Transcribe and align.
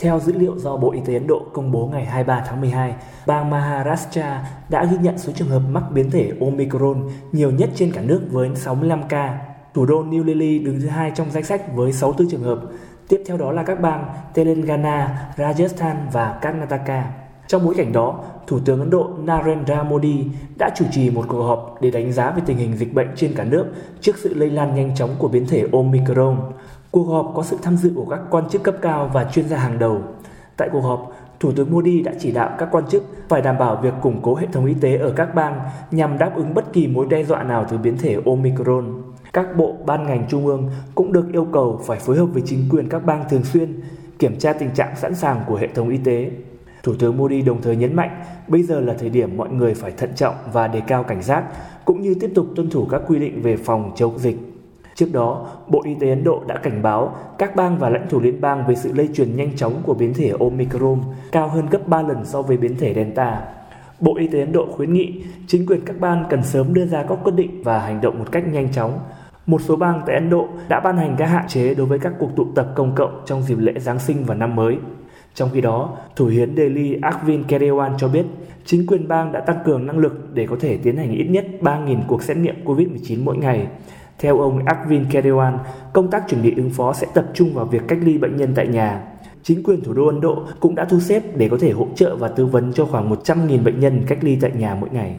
Theo 0.00 0.20
dữ 0.20 0.32
liệu 0.32 0.58
do 0.58 0.76
Bộ 0.76 0.92
Y 0.92 1.00
tế 1.00 1.14
Ấn 1.14 1.26
Độ 1.26 1.42
công 1.52 1.72
bố 1.72 1.86
ngày 1.86 2.04
23 2.04 2.44
tháng 2.46 2.60
12, 2.60 2.94
bang 3.26 3.50
Maharashtra 3.50 4.44
đã 4.68 4.84
ghi 4.84 4.96
nhận 5.02 5.18
số 5.18 5.32
trường 5.32 5.48
hợp 5.48 5.62
mắc 5.70 5.84
biến 5.92 6.10
thể 6.10 6.32
Omicron 6.40 7.08
nhiều 7.32 7.50
nhất 7.50 7.70
trên 7.74 7.92
cả 7.92 8.00
nước 8.00 8.22
với 8.30 8.50
65 8.56 9.02
ca. 9.08 9.38
Thủ 9.74 9.86
đô 9.86 10.04
New 10.04 10.26
Delhi 10.26 10.58
đứng 10.58 10.80
thứ 10.80 10.86
hai 10.86 11.12
trong 11.14 11.30
danh 11.30 11.44
sách 11.44 11.74
với 11.74 11.92
64 11.92 12.30
trường 12.30 12.42
hợp. 12.42 12.60
Tiếp 13.08 13.22
theo 13.26 13.36
đó 13.36 13.52
là 13.52 13.62
các 13.62 13.80
bang 13.80 14.04
Telangana, 14.34 15.28
Rajasthan 15.36 15.94
và 16.12 16.38
Karnataka. 16.42 17.12
Trong 17.46 17.64
bối 17.64 17.74
cảnh 17.76 17.92
đó, 17.92 18.24
Thủ 18.46 18.58
tướng 18.64 18.80
Ấn 18.80 18.90
Độ 18.90 19.10
Narendra 19.18 19.82
Modi 19.82 20.24
đã 20.58 20.70
chủ 20.76 20.84
trì 20.92 21.10
một 21.10 21.24
cuộc 21.28 21.42
họp 21.42 21.78
để 21.80 21.90
đánh 21.90 22.12
giá 22.12 22.30
về 22.30 22.42
tình 22.46 22.56
hình 22.56 22.76
dịch 22.76 22.94
bệnh 22.94 23.08
trên 23.16 23.34
cả 23.34 23.44
nước 23.44 23.66
trước 24.00 24.18
sự 24.18 24.34
lây 24.34 24.50
lan 24.50 24.74
nhanh 24.74 24.94
chóng 24.94 25.10
của 25.18 25.28
biến 25.28 25.46
thể 25.46 25.66
Omicron. 25.72 26.36
Cuộc 26.90 27.04
họp 27.04 27.32
có 27.34 27.42
sự 27.42 27.56
tham 27.62 27.76
dự 27.76 27.92
của 27.94 28.06
các 28.10 28.20
quan 28.30 28.48
chức 28.48 28.62
cấp 28.62 28.74
cao 28.82 29.10
và 29.14 29.24
chuyên 29.24 29.48
gia 29.48 29.56
hàng 29.56 29.78
đầu. 29.78 30.02
Tại 30.56 30.68
cuộc 30.72 30.80
họp, 30.80 31.12
Thủ 31.40 31.52
tướng 31.52 31.70
Modi 31.72 32.02
đã 32.02 32.12
chỉ 32.18 32.32
đạo 32.32 32.50
các 32.58 32.68
quan 32.72 32.84
chức 32.90 33.04
phải 33.28 33.42
đảm 33.42 33.58
bảo 33.58 33.76
việc 33.76 33.94
củng 34.02 34.22
cố 34.22 34.34
hệ 34.34 34.46
thống 34.52 34.66
y 34.66 34.74
tế 34.74 34.96
ở 34.96 35.12
các 35.16 35.34
bang 35.34 35.60
nhằm 35.90 36.18
đáp 36.18 36.36
ứng 36.36 36.54
bất 36.54 36.72
kỳ 36.72 36.86
mối 36.86 37.06
đe 37.10 37.24
dọa 37.24 37.42
nào 37.42 37.66
từ 37.70 37.78
biến 37.78 37.98
thể 37.98 38.16
Omicron. 38.26 39.02
Các 39.32 39.56
bộ 39.56 39.76
ban 39.86 40.06
ngành 40.06 40.26
trung 40.30 40.46
ương 40.46 40.70
cũng 40.94 41.12
được 41.12 41.32
yêu 41.32 41.46
cầu 41.52 41.80
phải 41.86 41.98
phối 41.98 42.16
hợp 42.18 42.26
với 42.26 42.42
chính 42.46 42.68
quyền 42.70 42.88
các 42.88 43.06
bang 43.06 43.24
thường 43.30 43.44
xuyên 43.44 43.80
kiểm 44.18 44.38
tra 44.38 44.52
tình 44.52 44.70
trạng 44.70 44.96
sẵn 44.96 45.14
sàng 45.14 45.40
của 45.46 45.56
hệ 45.56 45.68
thống 45.68 45.88
y 45.88 45.98
tế. 45.98 46.30
Thủ 46.82 46.94
tướng 46.98 47.16
Modi 47.16 47.42
đồng 47.42 47.62
thời 47.62 47.76
nhấn 47.76 47.96
mạnh 47.96 48.22
bây 48.48 48.62
giờ 48.62 48.80
là 48.80 48.94
thời 48.98 49.10
điểm 49.10 49.36
mọi 49.36 49.48
người 49.48 49.74
phải 49.74 49.90
thận 49.90 50.10
trọng 50.16 50.34
và 50.52 50.68
đề 50.68 50.80
cao 50.80 51.02
cảnh 51.02 51.22
giác 51.22 51.44
cũng 51.84 52.02
như 52.02 52.14
tiếp 52.20 52.32
tục 52.34 52.46
tuân 52.56 52.70
thủ 52.70 52.86
các 52.90 53.02
quy 53.06 53.18
định 53.18 53.42
về 53.42 53.56
phòng 53.56 53.92
chống 53.96 54.18
dịch. 54.18 54.36
Trước 55.00 55.12
đó, 55.12 55.46
Bộ 55.68 55.82
Y 55.84 55.94
tế 55.94 56.08
Ấn 56.08 56.24
Độ 56.24 56.42
đã 56.46 56.56
cảnh 56.56 56.82
báo 56.82 57.16
các 57.38 57.56
bang 57.56 57.78
và 57.78 57.88
lãnh 57.88 58.08
thổ 58.08 58.20
liên 58.20 58.40
bang 58.40 58.66
về 58.66 58.74
sự 58.74 58.92
lây 58.92 59.08
truyền 59.14 59.36
nhanh 59.36 59.56
chóng 59.56 59.72
của 59.82 59.94
biến 59.94 60.14
thể 60.14 60.32
Omicron 60.40 61.00
cao 61.32 61.48
hơn 61.48 61.66
gấp 61.70 61.88
3 61.88 62.02
lần 62.02 62.24
so 62.24 62.42
với 62.42 62.56
biến 62.56 62.76
thể 62.78 62.94
Delta. 62.94 63.42
Bộ 64.00 64.16
Y 64.16 64.26
tế 64.26 64.40
Ấn 64.40 64.52
Độ 64.52 64.66
khuyến 64.72 64.92
nghị 64.92 65.22
chính 65.46 65.66
quyền 65.66 65.80
các 65.84 66.00
bang 66.00 66.24
cần 66.30 66.42
sớm 66.42 66.74
đưa 66.74 66.86
ra 66.86 67.04
các 67.08 67.18
quyết 67.24 67.32
định 67.36 67.62
và 67.62 67.78
hành 67.78 68.00
động 68.00 68.18
một 68.18 68.32
cách 68.32 68.44
nhanh 68.52 68.72
chóng. 68.72 68.98
Một 69.46 69.60
số 69.60 69.76
bang 69.76 70.02
tại 70.06 70.14
Ấn 70.14 70.30
Độ 70.30 70.48
đã 70.68 70.80
ban 70.80 70.96
hành 70.96 71.14
các 71.18 71.26
hạn 71.26 71.48
chế 71.48 71.74
đối 71.74 71.86
với 71.86 71.98
các 71.98 72.12
cuộc 72.18 72.36
tụ 72.36 72.46
tập 72.54 72.72
công 72.74 72.94
cộng 72.94 73.22
trong 73.26 73.42
dịp 73.42 73.58
lễ 73.58 73.72
Giáng 73.78 73.98
sinh 73.98 74.24
và 74.24 74.34
năm 74.34 74.56
mới. 74.56 74.76
Trong 75.34 75.48
khi 75.52 75.60
đó, 75.60 75.96
Thủ 76.16 76.26
hiến 76.26 76.56
Delhi 76.56 76.98
Arvind 77.02 77.46
Kejriwal 77.46 77.98
cho 77.98 78.08
biết 78.08 78.24
chính 78.64 78.86
quyền 78.86 79.08
bang 79.08 79.32
đã 79.32 79.40
tăng 79.40 79.58
cường 79.64 79.86
năng 79.86 79.98
lực 79.98 80.34
để 80.34 80.46
có 80.46 80.56
thể 80.60 80.76
tiến 80.76 80.96
hành 80.96 81.12
ít 81.12 81.24
nhất 81.24 81.46
3.000 81.60 82.00
cuộc 82.08 82.22
xét 82.22 82.36
nghiệm 82.36 82.64
COVID-19 82.64 83.24
mỗi 83.24 83.36
ngày. 83.36 83.66
Theo 84.20 84.40
ông 84.40 84.64
Arvind 84.64 85.08
Kejriwal, 85.08 85.58
công 85.92 86.10
tác 86.10 86.24
chuẩn 86.28 86.42
bị 86.42 86.54
ứng 86.56 86.70
phó 86.70 86.92
sẽ 86.92 87.06
tập 87.14 87.26
trung 87.34 87.54
vào 87.54 87.64
việc 87.64 87.82
cách 87.88 87.98
ly 88.02 88.18
bệnh 88.18 88.36
nhân 88.36 88.52
tại 88.54 88.66
nhà. 88.66 89.02
Chính 89.42 89.62
quyền 89.62 89.84
thủ 89.84 89.92
đô 89.92 90.06
Ấn 90.06 90.20
Độ 90.20 90.42
cũng 90.60 90.74
đã 90.74 90.84
thu 90.84 91.00
xếp 91.00 91.22
để 91.36 91.48
có 91.48 91.56
thể 91.60 91.70
hỗ 91.70 91.86
trợ 91.94 92.16
và 92.16 92.28
tư 92.28 92.46
vấn 92.46 92.72
cho 92.72 92.86
khoảng 92.86 93.10
100.000 93.10 93.64
bệnh 93.64 93.80
nhân 93.80 94.02
cách 94.06 94.18
ly 94.20 94.38
tại 94.40 94.50
nhà 94.54 94.76
mỗi 94.80 94.90
ngày. 94.92 95.16